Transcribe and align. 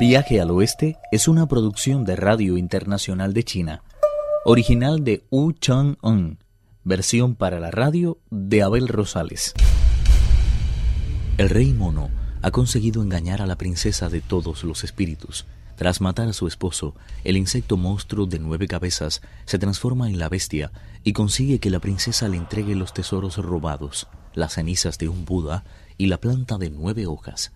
Viaje 0.00 0.40
al 0.40 0.50
Oeste 0.50 0.96
es 1.12 1.28
una 1.28 1.46
producción 1.46 2.06
de 2.06 2.16
Radio 2.16 2.56
Internacional 2.56 3.34
de 3.34 3.44
China, 3.44 3.82
original 4.46 5.04
de 5.04 5.26
Wu 5.30 5.52
Chang-un, 5.52 6.38
versión 6.84 7.34
para 7.34 7.60
la 7.60 7.70
radio 7.70 8.16
de 8.30 8.62
Abel 8.62 8.88
Rosales. 8.88 9.52
El 11.36 11.50
rey 11.50 11.74
mono 11.74 12.08
ha 12.40 12.50
conseguido 12.50 13.02
engañar 13.02 13.42
a 13.42 13.46
la 13.46 13.56
princesa 13.56 14.08
de 14.08 14.22
todos 14.22 14.64
los 14.64 14.84
espíritus. 14.84 15.44
Tras 15.76 16.00
matar 16.00 16.28
a 16.28 16.32
su 16.32 16.46
esposo, 16.46 16.94
el 17.22 17.36
insecto 17.36 17.76
monstruo 17.76 18.24
de 18.24 18.38
nueve 18.38 18.68
cabezas 18.68 19.20
se 19.44 19.58
transforma 19.58 20.08
en 20.08 20.18
la 20.18 20.30
bestia 20.30 20.72
y 21.04 21.12
consigue 21.12 21.58
que 21.58 21.68
la 21.68 21.78
princesa 21.78 22.26
le 22.26 22.38
entregue 22.38 22.74
los 22.74 22.94
tesoros 22.94 23.36
robados, 23.36 24.08
las 24.32 24.54
cenizas 24.54 24.96
de 24.96 25.10
un 25.10 25.26
Buda 25.26 25.62
y 25.98 26.06
la 26.06 26.16
planta 26.16 26.56
de 26.56 26.70
nueve 26.70 27.06
hojas. 27.06 27.52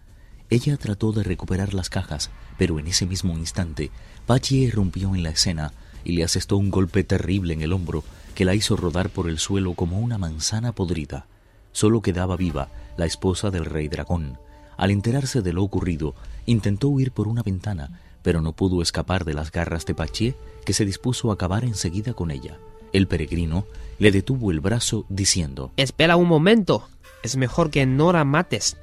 Ella 0.50 0.76
trató 0.76 1.12
de 1.12 1.22
recuperar 1.22 1.74
las 1.74 1.90
cajas, 1.90 2.30
pero 2.58 2.78
en 2.78 2.86
ese 2.86 3.06
mismo 3.06 3.36
instante, 3.36 3.90
Pachi 4.26 4.64
irrumpió 4.64 5.14
en 5.14 5.22
la 5.22 5.30
escena 5.30 5.72
y 6.04 6.12
le 6.12 6.24
asestó 6.24 6.56
un 6.56 6.70
golpe 6.70 7.02
terrible 7.02 7.54
en 7.54 7.62
el 7.62 7.72
hombro 7.72 8.04
que 8.34 8.44
la 8.44 8.54
hizo 8.54 8.76
rodar 8.76 9.10
por 9.10 9.28
el 9.28 9.38
suelo 9.38 9.74
como 9.74 9.98
una 9.98 10.18
manzana 10.18 10.72
podrida. 10.72 11.26
Solo 11.72 12.02
quedaba 12.02 12.36
viva 12.36 12.68
la 12.96 13.06
esposa 13.06 13.50
del 13.50 13.64
rey 13.64 13.88
dragón. 13.88 14.38
Al 14.76 14.90
enterarse 14.90 15.40
de 15.40 15.52
lo 15.52 15.62
ocurrido, 15.62 16.14
intentó 16.46 16.88
huir 16.88 17.12
por 17.12 17.26
una 17.26 17.42
ventana, 17.42 18.00
pero 18.22 18.40
no 18.40 18.52
pudo 18.52 18.82
escapar 18.82 19.24
de 19.24 19.34
las 19.34 19.50
garras 19.50 19.86
de 19.86 19.94
Pachi, 19.94 20.34
que 20.64 20.72
se 20.72 20.84
dispuso 20.84 21.30
a 21.30 21.34
acabar 21.34 21.64
enseguida 21.64 22.14
con 22.14 22.30
ella. 22.30 22.58
El 22.92 23.08
peregrino 23.08 23.66
le 23.98 24.12
detuvo 24.12 24.50
el 24.50 24.60
brazo 24.60 25.04
diciendo 25.08 25.72
Espera 25.76 26.16
un 26.16 26.28
momento. 26.28 26.88
Es 27.22 27.36
mejor 27.36 27.70
que 27.70 27.86
no 27.86 28.12
la 28.12 28.24
mates 28.24 28.76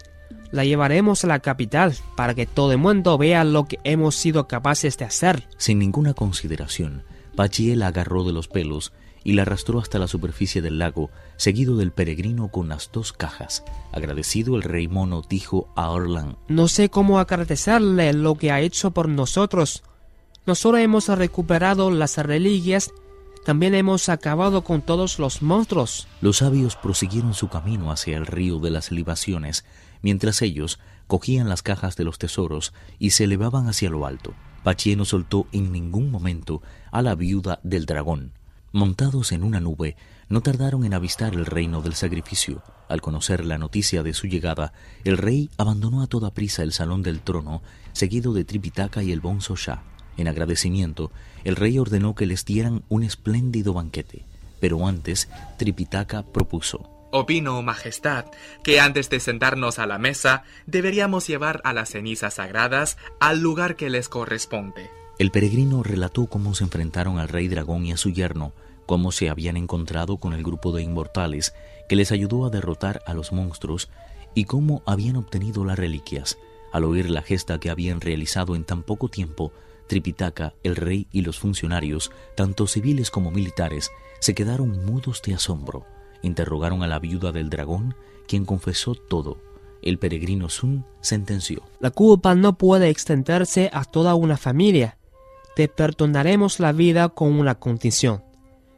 la 0.52 0.66
llevaremos 0.66 1.23
a 1.23 1.28
la 1.28 1.40
capital 1.40 1.96
para 2.16 2.34
que 2.34 2.46
todo 2.46 2.71
el 2.71 2.77
mundo 2.77 3.18
vea 3.18 3.44
lo 3.44 3.66
que 3.66 3.80
hemos 3.84 4.16
sido 4.16 4.48
capaces 4.48 4.98
de 4.98 5.05
hacer. 5.05 5.48
Sin 5.57 5.80
ninguna 5.80 6.13
consideración, 6.13 7.04
Pachie 7.35 7.76
la 7.76 7.88
agarró 7.88 8.24
de 8.24 8.34
los 8.34 8.48
pelos 8.48 8.94
y 9.24 9.34
la 9.34 9.44
arrastró 9.44 9.79
hasta 9.79 9.99
la 9.99 10.07
superficie 10.07 10.62
del 10.62 10.79
lago, 10.79 11.12
seguido 11.38 11.77
del 11.77 11.91
peregrino 11.91 12.49
con 12.49 12.70
las 12.70 12.91
dos 12.91 13.13
cajas. 13.13 13.63
Agradecido, 13.91 14.55
el 14.55 14.63
rey 14.63 14.88
mono 14.88 15.22
dijo 15.27 15.72
a 15.76 15.90
Orlan: 15.90 16.38
No 16.48 16.68
sé 16.68 16.90
cómo 16.90 17.20
agradecerle 17.20 18.13
lo 18.13 18.35
que 18.35 18.52
ha 18.52 18.62
hecho 18.62 18.91
por 18.91 19.07
nosotros. 19.07 19.84
No 20.46 20.55
solo 20.55 20.79
hemos 20.79 21.07
recuperado 21.07 21.91
las 21.91 22.18
reliquias, 22.18 22.91
también 23.46 23.76
hemos 23.76 24.10
acabado 24.10 24.63
con 24.63 24.82
todos 24.82 25.20
los 25.20 25.41
monstruos. 25.41 26.07
Los 26.22 26.38
sabios 26.38 26.76
prosiguieron 26.76 27.34
su 27.34 27.48
camino 27.48 27.91
hacia 27.91 28.18
el 28.18 28.26
río 28.26 28.60
de 28.60 28.72
las 28.72 28.91
libaciones, 28.91 29.66
mientras 30.02 30.41
ellos 30.41 30.80
cogían 31.07 31.49
las 31.49 31.62
cajas 31.62 31.96
de 31.96 32.04
los 32.04 32.18
tesoros 32.18 32.74
y 32.99 33.12
se 33.12 33.26
elevaban 33.26 33.68
hacia 33.68 33.90
lo 33.90 34.05
alto. 34.05 34.34
Pachie 34.63 34.96
no 34.96 35.05
soltó 35.05 35.48
en 35.52 35.71
ningún 35.71 36.12
momento 36.12 36.62
a 36.91 37.02
la 37.02 37.16
viuda 37.16 37.60
del 37.63 37.85
dragón. 37.85 38.32
Montados 38.72 39.32
en 39.32 39.44
una 39.44 39.60
nube, 39.60 39.98
no 40.29 40.41
tardaron 40.41 40.85
en 40.85 40.94
avistar 40.94 41.34
el 41.34 41.46
reino 41.46 41.82
del 41.82 41.96
sacrificio. 41.96 42.63
Al 42.88 43.02
conocer 43.02 43.44
la 43.44 43.57
noticia 43.57 44.04
de 44.04 44.13
su 44.13 44.27
llegada, 44.27 44.72
el 45.04 45.18
rey 45.18 45.49
abandonó 45.57 46.02
a 46.02 46.07
toda 46.07 46.34
prisa 46.34 46.63
el 46.63 46.72
salón 46.72 47.04
del 47.04 47.20
trono, 47.20 47.62
seguido 47.91 48.32
de 48.32 48.46
Tripitaka 48.46 49.04
y 49.04 49.12
el 49.12 49.20
Bonzo 49.20 49.55
Shah. 49.55 49.84
En 50.16 50.29
agradecimiento, 50.29 51.12
el 51.44 51.57
rey 51.57 51.77
ordenó 51.79 52.16
que 52.16 52.26
les 52.26 52.46
dieran 52.46 52.84
un 52.88 53.04
espléndido 53.04 53.74
banquete, 53.74 54.24
pero 54.62 54.88
antes 54.88 55.27
Tripitaka 55.57 56.24
propuso 56.24 57.01
Opino, 57.12 57.62
Majestad, 57.62 58.26
que 58.63 58.79
antes 58.79 59.09
de 59.09 59.20
sentarnos 59.20 59.79
a 59.79 59.85
la 59.85 59.98
mesa 59.98 60.43
deberíamos 60.65 61.27
llevar 61.27 61.62
a 61.63 61.73
las 61.73 61.90
cenizas 61.90 62.35
sagradas 62.35 62.98
al 63.20 63.41
lugar 63.41 63.76
que 63.76 63.90
les 63.90 64.09
corresponde. 64.09 64.90
El 65.19 65.31
peregrino 65.31 65.84
relató 65.84 66.27
cómo 66.27 66.55
se 66.55 66.63
enfrentaron 66.63 67.19
al 67.19 67.27
rey 67.27 67.47
dragón 67.47 67.85
y 67.85 67.91
a 67.91 67.97
su 67.97 68.09
yerno, 68.09 68.53
cómo 68.85 69.11
se 69.11 69.29
habían 69.29 69.57
encontrado 69.57 70.17
con 70.17 70.33
el 70.33 70.44
grupo 70.44 70.71
de 70.71 70.81
inmortales 70.81 71.53
que 71.88 71.95
les 71.95 72.11
ayudó 72.11 72.45
a 72.45 72.50
derrotar 72.50 73.03
a 73.05 73.13
los 73.13 73.31
monstruos 73.31 73.89
y 74.33 74.45
cómo 74.45 74.81
habían 74.85 75.17
obtenido 75.17 75.66
las 75.66 75.77
reliquias. 75.77 76.38
Al 76.71 76.85
oír 76.85 77.09
la 77.09 77.21
gesta 77.21 77.59
que 77.59 77.69
habían 77.69 78.01
realizado 78.01 78.55
en 78.55 78.63
tan 78.63 78.83
poco 78.83 79.09
tiempo, 79.09 79.51
Tripitaka, 79.88 80.53
el 80.63 80.77
rey 80.77 81.07
y 81.11 81.21
los 81.21 81.38
funcionarios, 81.38 82.11
tanto 82.35 82.66
civiles 82.66 83.11
como 83.11 83.29
militares, 83.29 83.91
se 84.19 84.33
quedaron 84.33 84.85
mudos 84.85 85.21
de 85.21 85.33
asombro. 85.33 85.85
Interrogaron 86.21 86.83
a 86.83 86.87
la 86.87 86.99
viuda 86.99 87.31
del 87.31 87.49
dragón, 87.49 87.95
quien 88.27 88.45
confesó 88.45 88.95
todo. 88.95 89.37
El 89.81 89.97
peregrino 89.97 90.49
Sun 90.49 90.85
sentenció. 91.01 91.63
La 91.79 91.89
culpa 91.91 92.35
no 92.35 92.57
puede 92.57 92.89
extenderse 92.89 93.69
a 93.73 93.83
toda 93.83 94.15
una 94.15 94.37
familia. 94.37 94.97
Te 95.55 95.67
perdonaremos 95.67 96.59
la 96.59 96.71
vida 96.71 97.09
con 97.09 97.33
una 97.33 97.55
condición. 97.55 98.23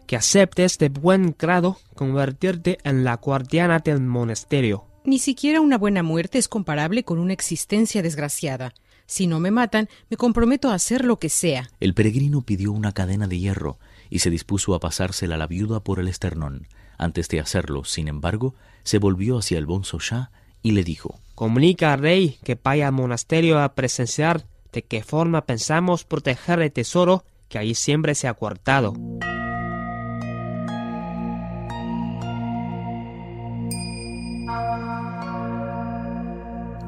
Que 0.08 0.16
aceptes 0.16 0.78
de 0.78 0.90
buen 0.90 1.36
grado 1.38 1.78
convertirte 1.96 2.78
en 2.84 3.04
la 3.04 3.18
guardiana 3.18 3.80
del 3.80 4.02
monasterio. 4.02 4.86
Ni 5.06 5.20
siquiera 5.20 5.60
una 5.60 5.78
buena 5.78 6.04
muerte 6.04 6.38
es 6.38 6.48
comparable 6.48 7.04
con 7.04 7.20
una 7.20 7.34
existencia 7.34 8.02
desgraciada. 8.02 8.74
Si 9.06 9.28
no 9.28 9.42
me 9.42 9.52
matan, 9.52 9.90
me 10.10 10.16
comprometo 10.16 10.70
a 10.70 10.76
hacer 10.76 11.04
lo 11.04 11.20
que 11.20 11.28
sea. 11.28 11.70
El 11.82 11.94
peregrino 11.94 12.42
pidió 12.42 12.72
una 12.72 12.94
cadena 12.94 13.28
de 13.28 13.38
hierro 13.38 13.78
y 14.10 14.20
se 14.20 14.30
dispuso 14.30 14.76
a 14.76 14.80
pasársela 14.80 15.36
a 15.36 15.38
la 15.38 15.48
viuda 15.48 15.80
por 15.80 16.00
el 16.00 16.08
esternón. 16.08 16.68
Antes 16.98 17.28
de 17.30 17.40
hacerlo, 17.40 17.84
sin 17.84 18.08
embargo, 18.08 18.56
se 18.84 19.00
volvió 19.00 19.38
hacia 19.38 19.58
el 19.58 19.66
bonzo 19.66 20.00
Shah 20.00 20.32
y 20.62 20.72
le 20.72 20.84
dijo: 20.84 21.20
Comunica 21.36 21.94
al 21.94 22.00
rey 22.00 22.38
que 22.44 22.58
vaya 22.62 22.88
al 22.88 22.94
monasterio 22.94 23.60
a 23.60 23.74
presenciar 23.76 24.46
de 24.72 24.84
qué 24.84 25.04
forma 25.04 25.46
pensamos 25.46 26.04
proteger 26.04 26.62
el 26.62 26.72
tesoro 26.72 27.24
que 27.50 27.58
ahí 27.60 27.76
siempre 27.76 28.16
se 28.16 28.28
ha 28.28 28.32
guardado. 28.32 28.94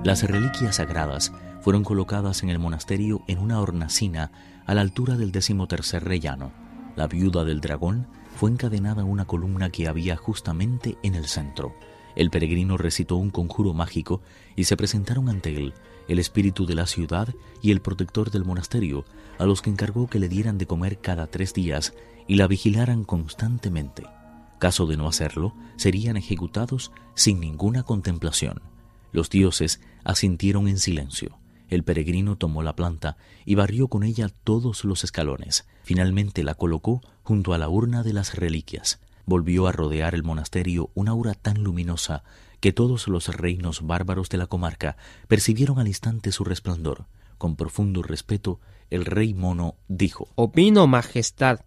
Las 0.04 0.22
reliquias 0.22 0.76
sagradas 0.76 1.32
fueron 1.62 1.84
colocadas 1.84 2.44
en 2.44 2.50
el 2.50 2.60
monasterio 2.60 3.24
en 3.28 3.40
una 3.40 3.60
hornacina 3.60 4.32
a 4.68 4.76
la 4.76 4.82
altura 4.82 5.16
del 5.16 5.32
decimotercer 5.32 6.04
rellano. 6.04 6.65
La 6.96 7.08
viuda 7.08 7.44
del 7.44 7.62
dragón 7.62 8.08
fue 8.36 8.52
encadenada 8.52 9.02
a 9.02 9.06
una 9.06 9.26
columna 9.26 9.70
que 9.70 9.88
había 9.88 10.16
justamente 10.16 10.98
en 11.04 11.16
el 11.16 11.26
centro. 11.26 11.76
El 12.16 12.30
peregrino 12.30 12.78
recitó 12.78 13.18
un 13.18 13.30
conjuro 13.30 13.74
mágico 13.74 14.22
y 14.56 14.66
se 14.66 14.78
presentaron 14.78 15.30
ante 15.30 15.56
él 15.56 15.74
el 16.08 16.20
espíritu 16.20 16.66
de 16.66 16.76
la 16.76 16.86
ciudad 16.86 17.30
y 17.62 17.72
el 17.72 17.82
protector 17.82 18.32
del 18.32 18.46
monasterio, 18.46 19.06
a 19.40 19.46
los 19.46 19.62
que 19.62 19.70
encargó 19.70 20.08
que 20.08 20.20
le 20.20 20.30
dieran 20.30 20.58
de 20.58 20.68
comer 20.68 21.00
cada 21.00 21.28
tres 21.28 21.54
días 21.54 21.94
y 22.28 22.36
la 22.36 22.48
vigilaran 22.48 23.04
constantemente. 23.04 24.04
Caso 24.60 24.86
de 24.86 24.98
no 24.98 25.08
hacerlo, 25.08 25.54
serían 25.76 26.16
ejecutados 26.16 26.92
sin 27.16 27.40
ninguna 27.40 27.84
contemplación. 27.84 28.62
Los 29.12 29.30
dioses 29.30 29.82
asintieron 30.04 30.68
en 30.68 30.78
silencio. 30.78 31.38
El 31.70 31.84
peregrino 31.84 32.38
tomó 32.38 32.64
la 32.64 32.76
planta 32.76 33.18
y 33.46 33.56
barrió 33.56 33.88
con 33.88 34.04
ella 34.04 34.30
todos 34.44 34.86
los 34.86 35.04
escalones. 35.04 35.68
Finalmente 35.84 36.44
la 36.44 36.56
colocó 36.56 37.02
junto 37.24 37.54
a 37.54 37.58
la 37.58 37.70
urna 37.70 38.04
de 38.04 38.14
las 38.14 38.36
reliquias. 38.36 39.00
Volvió 39.26 39.68
a 39.68 39.72
rodear 39.72 40.14
el 40.14 40.24
monasterio 40.24 40.92
una 40.94 41.12
aura 41.12 41.34
tan 41.34 41.64
luminosa 41.64 42.24
que 42.60 42.74
todos 42.74 43.08
los 43.08 43.36
reinos 43.36 43.86
bárbaros 43.86 44.30
de 44.30 44.38
la 44.38 44.48
comarca 44.48 44.98
percibieron 45.28 45.80
al 45.80 45.88
instante 45.88 46.32
su 46.32 46.44
resplandor. 46.44 47.06
Con 47.38 47.56
profundo 47.56 48.02
respeto, 48.04 48.60
el 48.90 49.06
rey 49.06 49.34
mono 49.34 49.76
dijo 49.88 50.30
Opino, 50.36 50.88
Majestad, 50.88 51.60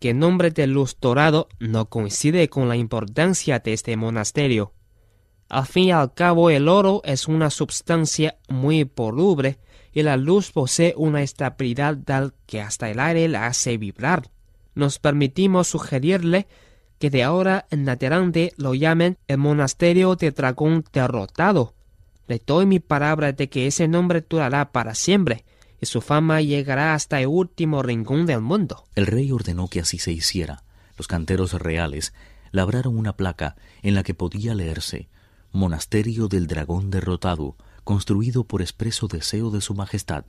que 0.00 0.10
el 0.10 0.18
nombre 0.18 0.50
de 0.50 0.66
luz 0.66 0.96
dorado 1.00 1.48
no 1.60 1.88
coincide 1.88 2.48
con 2.48 2.68
la 2.68 2.76
importancia 2.76 3.60
de 3.60 3.72
este 3.72 3.96
monasterio. 3.96 4.72
Al 5.48 5.66
fin 5.66 5.84
y 5.84 5.92
al 5.92 6.14
cabo, 6.14 6.50
el 6.50 6.68
oro 6.68 7.02
es 7.04 7.28
una 7.28 7.50
sustancia 7.50 8.36
muy 8.48 8.84
voluble 8.84 9.58
y 9.92 10.02
la 10.02 10.16
luz 10.16 10.50
posee 10.50 10.94
una 10.96 11.22
estabilidad 11.22 11.96
tal 12.04 12.34
que 12.46 12.60
hasta 12.60 12.90
el 12.90 12.98
aire 12.98 13.28
la 13.28 13.46
hace 13.46 13.78
vibrar. 13.78 14.30
Nos 14.74 14.98
permitimos 14.98 15.68
sugerirle 15.68 16.48
que 16.98 17.10
de 17.10 17.22
ahora 17.22 17.66
en 17.70 17.88
adelante 17.88 18.52
lo 18.56 18.74
llamen 18.74 19.18
el 19.28 19.38
monasterio 19.38 20.16
de 20.16 20.32
dragón 20.32 20.84
derrotado. 20.92 21.74
Le 22.26 22.40
doy 22.44 22.66
mi 22.66 22.80
palabra 22.80 23.32
de 23.32 23.48
que 23.48 23.66
ese 23.66 23.86
nombre 23.86 24.24
durará 24.28 24.72
para 24.72 24.94
siempre 24.94 25.44
y 25.80 25.86
su 25.86 26.00
fama 26.00 26.40
llegará 26.40 26.94
hasta 26.94 27.20
el 27.20 27.26
último 27.26 27.82
rincón 27.82 28.26
del 28.26 28.40
mundo. 28.40 28.84
El 28.94 29.06
rey 29.06 29.30
ordenó 29.30 29.68
que 29.68 29.80
así 29.80 29.98
se 29.98 30.12
hiciera. 30.12 30.64
Los 30.96 31.06
canteros 31.06 31.52
reales 31.52 32.14
labraron 32.50 32.96
una 32.96 33.16
placa 33.16 33.56
en 33.82 33.94
la 33.94 34.02
que 34.02 34.14
podía 34.14 34.54
leerse 34.54 35.08
Monasterio 35.56 36.26
del 36.26 36.48
Dragón 36.48 36.90
Derrotado, 36.90 37.54
construido 37.84 38.42
por 38.42 38.60
expreso 38.60 39.06
deseo 39.06 39.52
de 39.52 39.60
su 39.60 39.72
Majestad. 39.72 40.24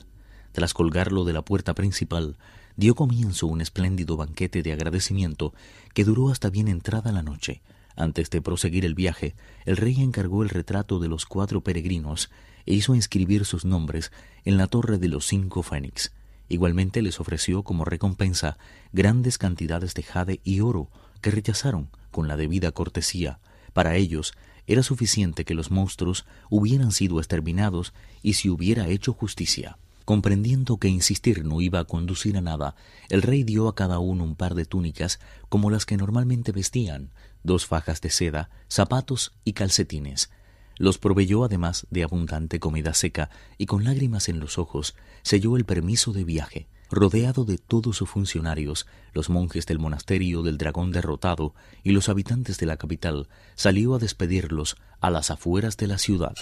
Tras 0.51 0.75
colgarlo 0.75 1.25
de 1.25 1.33
la 1.33 1.41
puerta 1.41 1.73
principal, 1.73 2.37
dio 2.75 2.93
comienzo 2.93 3.47
un 3.47 3.59
espléndido 3.59 4.17
banquete 4.17 4.61
de 4.61 4.71
agradecimiento 4.71 5.55
que 5.95 6.03
duró 6.03 6.29
hasta 6.29 6.51
bien 6.51 6.67
entrada 6.67 7.11
la 7.11 7.23
noche. 7.23 7.63
Antes 7.95 8.29
de 8.29 8.39
proseguir 8.39 8.85
el 8.85 8.93
viaje, 8.93 9.33
el 9.65 9.77
rey 9.77 9.99
encargó 9.99 10.43
el 10.43 10.49
retrato 10.49 10.99
de 10.99 11.07
los 11.07 11.25
cuatro 11.25 11.61
peregrinos 11.61 12.29
e 12.67 12.75
hizo 12.75 12.93
inscribir 12.93 13.45
sus 13.45 13.65
nombres 13.65 14.11
en 14.43 14.57
la 14.57 14.67
torre 14.67 14.99
de 14.99 15.07
los 15.07 15.25
cinco 15.25 15.63
fénix. 15.63 16.13
Igualmente 16.49 17.01
les 17.01 17.19
ofreció 17.19 17.63
como 17.63 17.83
recompensa 17.83 18.59
grandes 18.93 19.39
cantidades 19.39 19.95
de 19.95 20.03
jade 20.03 20.39
y 20.43 20.59
oro 20.59 20.91
que 21.21 21.31
rechazaron 21.31 21.89
con 22.11 22.27
la 22.27 22.37
debida 22.37 22.71
cortesía. 22.73 23.39
Para 23.73 23.95
ellos 23.95 24.35
era 24.67 24.83
suficiente 24.83 25.45
que 25.45 25.53
los 25.53 25.71
monstruos 25.71 26.25
hubieran 26.49 26.91
sido 26.91 27.19
exterminados 27.19 27.93
y 28.21 28.33
se 28.33 28.49
hubiera 28.49 28.87
hecho 28.87 29.13
justicia. 29.13 29.77
Comprendiendo 30.05 30.77
que 30.77 30.87
insistir 30.87 31.43
no 31.45 31.61
iba 31.61 31.79
a 31.79 31.85
conducir 31.85 32.37
a 32.37 32.41
nada, 32.41 32.75
el 33.09 33.23
rey 33.23 33.43
dio 33.43 33.67
a 33.67 33.75
cada 33.75 33.97
uno 33.97 34.23
un 34.23 34.35
par 34.35 34.53
de 34.53 34.65
túnicas 34.65 35.19
como 35.49 35.71
las 35.71 35.85
que 35.85 35.97
normalmente 35.97 36.51
vestían, 36.51 37.11
dos 37.43 37.65
fajas 37.65 38.01
de 38.01 38.11
seda, 38.11 38.49
zapatos 38.69 39.33
y 39.43 39.53
calcetines. 39.53 40.29
Los 40.77 40.97
proveyó 40.97 41.43
además 41.43 41.87
de 41.89 42.03
abundante 42.03 42.59
comida 42.59 42.93
seca 42.93 43.29
y 43.57 43.65
con 43.65 43.83
lágrimas 43.83 44.29
en 44.29 44.39
los 44.39 44.59
ojos 44.59 44.95
selló 45.23 45.57
el 45.57 45.65
permiso 45.65 46.13
de 46.13 46.23
viaje. 46.23 46.67
Rodeado 46.91 47.45
de 47.45 47.57
todos 47.57 47.97
sus 47.97 48.09
funcionarios, 48.09 48.85
los 49.13 49.29
monjes 49.29 49.65
del 49.65 49.79
monasterio 49.79 50.43
del 50.43 50.57
dragón 50.57 50.91
derrotado 50.91 51.55
y 51.83 51.91
los 51.91 52.09
habitantes 52.09 52.57
de 52.57 52.67
la 52.67 52.77
capital, 52.77 53.27
salió 53.55 53.95
a 53.95 53.99
despedirlos 53.99 54.77
a 55.01 55.09
las 55.09 55.31
afueras 55.31 55.77
de 55.77 55.87
la 55.87 55.97
ciudad. 55.97 56.35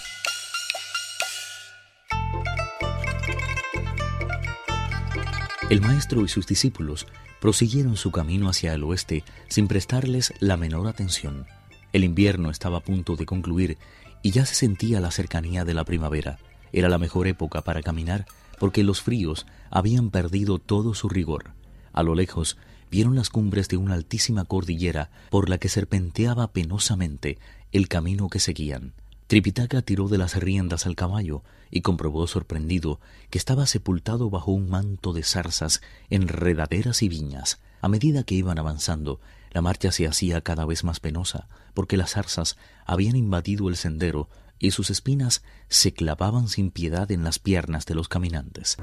El 5.70 5.80
maestro 5.80 6.22
y 6.22 6.28
sus 6.28 6.46
discípulos 6.46 7.06
prosiguieron 7.40 7.96
su 7.96 8.10
camino 8.10 8.50
hacia 8.50 8.74
el 8.74 8.84
oeste 8.84 9.24
sin 9.48 9.66
prestarles 9.66 10.34
la 10.40 10.58
menor 10.58 10.86
atención. 10.86 11.46
El 11.94 12.04
invierno 12.04 12.50
estaba 12.50 12.78
a 12.78 12.82
punto 12.82 13.16
de 13.16 13.24
concluir 13.24 13.78
y 14.22 14.30
ya 14.30 14.44
se 14.44 14.54
sentía 14.54 15.00
la 15.00 15.10
cercanía 15.10 15.64
de 15.64 15.72
la 15.72 15.84
primavera. 15.84 16.38
Era 16.72 16.90
la 16.90 16.98
mejor 16.98 17.28
época 17.28 17.62
para 17.62 17.82
caminar 17.82 18.26
porque 18.64 18.82
los 18.82 19.02
fríos 19.02 19.44
habían 19.68 20.08
perdido 20.08 20.58
todo 20.58 20.94
su 20.94 21.10
rigor. 21.10 21.50
A 21.92 22.02
lo 22.02 22.14
lejos 22.14 22.56
vieron 22.90 23.14
las 23.14 23.28
cumbres 23.28 23.68
de 23.68 23.76
una 23.76 23.92
altísima 23.92 24.46
cordillera 24.46 25.10
por 25.28 25.50
la 25.50 25.58
que 25.58 25.68
serpenteaba 25.68 26.50
penosamente 26.50 27.36
el 27.72 27.88
camino 27.88 28.30
que 28.30 28.40
seguían. 28.40 28.94
Tripitaka 29.26 29.82
tiró 29.82 30.08
de 30.08 30.16
las 30.16 30.36
riendas 30.36 30.86
al 30.86 30.96
caballo 30.96 31.42
y 31.70 31.82
comprobó 31.82 32.26
sorprendido 32.26 33.00
que 33.28 33.36
estaba 33.36 33.66
sepultado 33.66 34.30
bajo 34.30 34.52
un 34.52 34.70
manto 34.70 35.12
de 35.12 35.24
zarzas, 35.24 35.82
enredaderas 36.08 37.02
y 37.02 37.10
viñas. 37.10 37.60
A 37.82 37.88
medida 37.88 38.22
que 38.22 38.34
iban 38.34 38.58
avanzando, 38.58 39.20
la 39.50 39.60
marcha 39.60 39.92
se 39.92 40.06
hacía 40.06 40.40
cada 40.40 40.64
vez 40.64 40.84
más 40.84 41.00
penosa, 41.00 41.48
porque 41.74 41.98
las 41.98 42.12
zarzas 42.12 42.56
habían 42.86 43.16
invadido 43.16 43.68
el 43.68 43.76
sendero 43.76 44.30
y 44.58 44.70
sus 44.70 44.90
espinas 44.90 45.42
se 45.68 45.92
clavaban 45.92 46.48
sin 46.48 46.70
piedad 46.70 47.10
en 47.10 47.24
las 47.24 47.38
piernas 47.38 47.86
de 47.86 47.94
los 47.94 48.08
caminantes. 48.08 48.76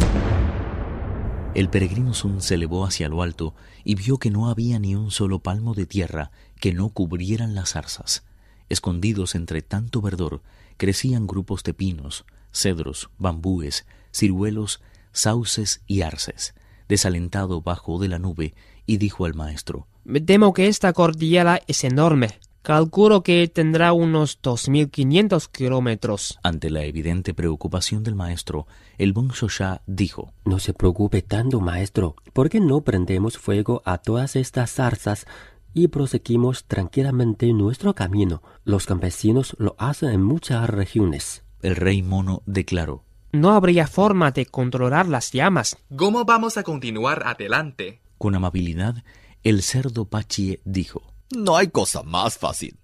El 1.53 1.69
peregrino 1.69 2.13
Sun 2.13 2.41
se 2.41 2.55
elevó 2.55 2.85
hacia 2.85 3.09
lo 3.09 3.21
alto 3.21 3.53
y 3.83 3.95
vio 3.95 4.17
que 4.17 4.31
no 4.31 4.49
había 4.49 4.79
ni 4.79 4.95
un 4.95 5.11
solo 5.11 5.39
palmo 5.39 5.73
de 5.73 5.85
tierra 5.85 6.31
que 6.59 6.73
no 6.73 6.89
cubrieran 6.89 7.55
las 7.55 7.71
zarzas. 7.71 8.23
Escondidos 8.69 9.35
entre 9.35 9.61
tanto 9.61 10.01
verdor, 10.01 10.41
crecían 10.77 11.27
grupos 11.27 11.63
de 11.63 11.73
pinos, 11.73 12.25
cedros, 12.53 13.09
bambúes, 13.17 13.85
ciruelos, 14.13 14.81
sauces 15.11 15.81
y 15.87 16.01
arces. 16.01 16.53
Desalentado 16.87 17.61
bajó 17.61 17.99
de 17.99 18.07
la 18.07 18.19
nube 18.19 18.53
y 18.85 18.97
dijo 18.97 19.25
al 19.25 19.33
maestro 19.33 19.87
Me 20.05 20.21
temo 20.21 20.53
que 20.53 20.67
esta 20.67 20.93
cordillera 20.93 21.61
es 21.67 21.83
enorme. 21.83 22.39
Calculo 22.63 23.23
que 23.23 23.47
tendrá 23.47 23.91
unos 23.91 24.39
2.500 24.39 25.49
kilómetros. 25.51 26.37
Ante 26.43 26.69
la 26.69 26.83
evidente 26.83 27.33
preocupación 27.33 28.03
del 28.03 28.13
maestro, 28.13 28.67
el 28.99 29.13
Shosha 29.13 29.81
dijo 29.87 30.31
No 30.45 30.59
se 30.59 30.75
preocupe 30.75 31.23
tanto, 31.23 31.59
maestro. 31.59 32.15
¿Por 32.33 32.51
qué 32.51 32.59
no 32.59 32.81
prendemos 32.81 33.39
fuego 33.39 33.81
a 33.83 33.97
todas 33.97 34.35
estas 34.35 34.73
zarzas 34.73 35.25
y 35.73 35.87
proseguimos 35.87 36.65
tranquilamente 36.65 37.51
nuestro 37.51 37.95
camino? 37.95 38.43
Los 38.63 38.85
campesinos 38.85 39.55
lo 39.57 39.75
hacen 39.79 40.09
en 40.11 40.21
muchas 40.21 40.69
regiones. 40.69 41.43
El 41.63 41.75
rey 41.75 42.03
mono 42.03 42.43
declaró 42.45 43.05
No 43.31 43.53
habría 43.53 43.87
forma 43.87 44.29
de 44.29 44.45
controlar 44.45 45.07
las 45.07 45.31
llamas. 45.31 45.77
¿Cómo 45.95 46.25
vamos 46.25 46.57
a 46.57 46.63
continuar 46.63 47.23
adelante? 47.25 48.01
Con 48.19 48.35
amabilidad, 48.35 49.03
el 49.41 49.63
cerdo 49.63 50.05
Pachie 50.05 50.61
dijo 50.63 51.10
no 51.31 51.55
hay 51.57 51.67
cosa 51.67 52.03
más 52.03 52.37
fácil. 52.37 52.77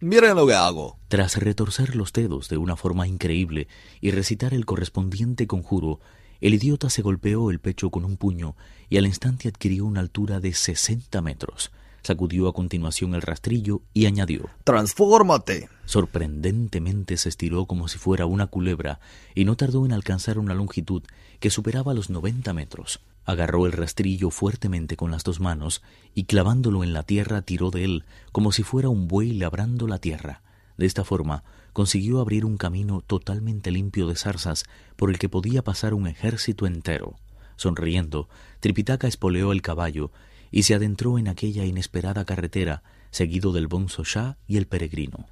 Miren 0.00 0.34
lo 0.34 0.46
que 0.46 0.54
hago. 0.54 0.98
Tras 1.08 1.36
retorcer 1.36 1.94
los 1.94 2.12
dedos 2.12 2.48
de 2.48 2.56
una 2.56 2.76
forma 2.76 3.06
increíble 3.06 3.68
y 4.00 4.10
recitar 4.10 4.52
el 4.52 4.66
correspondiente 4.66 5.46
conjuro, 5.46 6.00
el 6.40 6.54
idiota 6.54 6.90
se 6.90 7.02
golpeó 7.02 7.50
el 7.50 7.60
pecho 7.60 7.90
con 7.90 8.04
un 8.04 8.16
puño 8.16 8.56
y 8.88 8.96
al 8.96 9.06
instante 9.06 9.48
adquirió 9.48 9.86
una 9.86 10.00
altura 10.00 10.40
de 10.40 10.54
sesenta 10.54 11.22
metros. 11.22 11.70
Sacudió 12.02 12.48
a 12.48 12.52
continuación 12.52 13.14
el 13.14 13.22
rastrillo 13.22 13.82
y 13.94 14.06
añadió 14.06 14.50
Transfórmate. 14.64 15.68
Sorprendentemente 15.84 17.16
se 17.16 17.28
estiró 17.28 17.66
como 17.66 17.86
si 17.86 17.98
fuera 17.98 18.26
una 18.26 18.48
culebra 18.48 18.98
y 19.36 19.44
no 19.44 19.56
tardó 19.56 19.86
en 19.86 19.92
alcanzar 19.92 20.38
una 20.38 20.54
longitud 20.54 21.02
que 21.38 21.50
superaba 21.50 21.94
los 21.94 22.10
noventa 22.10 22.52
metros. 22.52 23.00
Agarró 23.24 23.66
el 23.66 23.72
rastrillo 23.72 24.30
fuertemente 24.30 24.96
con 24.96 25.12
las 25.12 25.22
dos 25.22 25.38
manos 25.38 25.80
y 26.12 26.24
clavándolo 26.24 26.82
en 26.82 26.92
la 26.92 27.04
tierra 27.04 27.42
tiró 27.42 27.70
de 27.70 27.84
él 27.84 28.04
como 28.32 28.50
si 28.50 28.64
fuera 28.64 28.88
un 28.88 29.06
buey 29.06 29.32
labrando 29.32 29.86
la 29.86 29.98
tierra. 29.98 30.42
De 30.76 30.86
esta 30.86 31.04
forma 31.04 31.44
consiguió 31.72 32.20
abrir 32.20 32.44
un 32.44 32.56
camino 32.56 33.00
totalmente 33.00 33.70
limpio 33.70 34.08
de 34.08 34.16
zarzas 34.16 34.64
por 34.96 35.10
el 35.10 35.20
que 35.20 35.28
podía 35.28 35.62
pasar 35.62 35.94
un 35.94 36.08
ejército 36.08 36.66
entero. 36.66 37.14
Sonriendo, 37.56 38.28
Tripitaka 38.58 39.06
espoleó 39.06 39.52
el 39.52 39.62
caballo 39.62 40.10
y 40.52 40.64
se 40.64 40.74
adentró 40.74 41.18
en 41.18 41.26
aquella 41.28 41.64
inesperada 41.64 42.26
carretera, 42.26 42.82
seguido 43.10 43.52
del 43.52 43.66
bonzo 43.66 44.04
Shah 44.04 44.36
y 44.46 44.58
el 44.58 44.66
peregrino. 44.66 45.26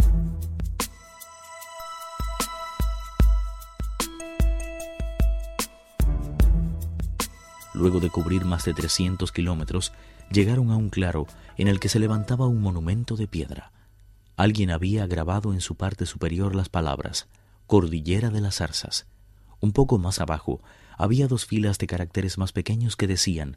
Luego 7.75 8.01
de 8.01 8.11
cubrir 8.11 8.45
más 8.45 8.65
de 8.65 8.75
300 8.75 9.31
kilómetros, 9.31 9.93
llegaron 10.33 10.71
a 10.71 10.77
un 10.77 10.89
claro 10.91 11.27
en 11.57 11.69
el 11.69 11.79
que 11.81 11.89
se 11.89 11.99
levantaba 11.99 12.47
un 12.47 12.61
monumento 12.61 13.17
de 13.17 13.27
piedra. 13.27 13.73
Alguien 14.37 14.71
había 14.71 15.07
grabado 15.07 15.53
en 15.53 15.61
su 15.61 15.77
parte 15.77 16.07
superior 16.07 16.55
las 16.55 16.69
palabras 16.69 17.29
Cordillera 17.67 18.31
de 18.31 18.41
las 18.41 18.57
Zarzas. 18.57 19.07
Un 19.61 19.73
poco 19.73 19.99
más 19.99 20.21
abajo 20.21 20.61
había 20.97 21.29
dos 21.29 21.47
filas 21.47 21.79
de 21.79 21.87
caracteres 21.87 22.39
más 22.39 22.53
pequeños 22.53 22.97
que 22.97 23.07
decían 23.07 23.57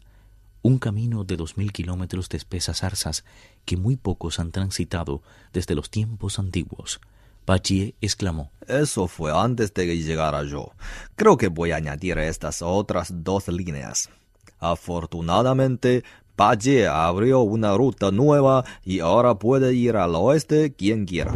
un 0.63 0.79
camino 0.79 1.24
de 1.24 1.38
dos 1.38 1.58
mil 1.58 1.72
kilómetros 1.72 2.29
de 2.29 2.38
espesas 2.38 2.79
zarzas 2.79 3.24
que 3.65 3.77
muy 3.77 3.98
pocos 3.98 4.39
han 4.39 4.51
transitado 4.51 5.22
desde 5.51 5.75
los 5.75 5.91
tiempos 5.91 6.39
antiguos. 6.39 7.00
Pachie 7.46 7.93
exclamó. 8.01 8.50
Eso 8.67 9.08
fue 9.08 9.38
antes 9.38 9.74
de 9.74 9.86
que 9.86 9.98
llegara 9.98 10.43
yo. 10.43 10.72
Creo 11.15 11.38
que 11.38 11.50
voy 11.50 11.72
a 11.72 11.75
añadir 11.75 12.17
estas 12.17 12.62
otras 12.62 13.24
dos 13.24 13.50
líneas. 13.50 14.10
Afortunadamente, 14.60 16.05
Pachie 16.38 16.88
abrió 16.88 17.41
una 17.41 17.75
ruta 17.75 18.12
nueva 18.12 18.63
y 18.86 19.01
ahora 19.01 19.36
puede 19.36 19.74
ir 19.74 19.98
al 19.98 20.15
oeste 20.15 20.74
quien 20.74 21.05
quiera. 21.05 21.36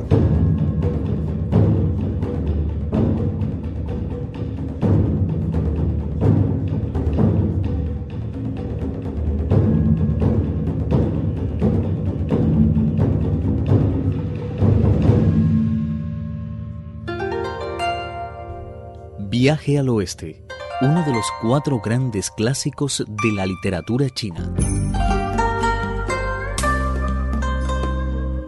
Viaje 19.30 19.78
al 19.78 19.90
Oeste, 19.90 20.42
uno 20.80 21.04
de 21.04 21.12
los 21.12 21.26
cuatro 21.42 21.82
grandes 21.82 22.32
clásicos 22.32 23.04
de 23.06 23.32
la 23.34 23.46
literatura 23.46 24.10
china. 24.10 24.54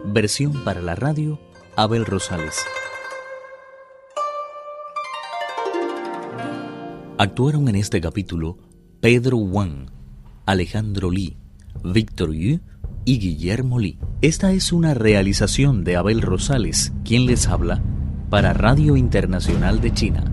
Versión 0.06 0.64
para 0.64 0.80
la 0.80 0.94
radio, 0.94 1.38
Abel 1.76 2.06
Rosales. 2.06 2.64
Actuaron 7.18 7.68
en 7.68 7.76
este 7.76 8.00
capítulo 8.00 8.56
Pedro 9.02 9.36
Wang, 9.36 9.90
Alejandro 10.46 11.10
Li, 11.10 11.36
Víctor 11.84 12.32
Yu 12.32 12.60
y 13.04 13.18
Guillermo 13.18 13.78
Li. 13.78 13.98
Esta 14.22 14.52
es 14.52 14.72
una 14.72 14.94
realización 14.94 15.84
de 15.84 15.96
Abel 15.96 16.22
Rosales, 16.22 16.94
quien 17.04 17.26
les 17.26 17.48
habla, 17.48 17.82
para 18.30 18.54
Radio 18.54 18.96
Internacional 18.96 19.82
de 19.82 19.92
China. 19.92 20.29